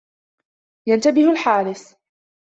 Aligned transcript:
يَنْتَبِهُ 0.87 1.31
الْحارِسُ. 1.31 1.95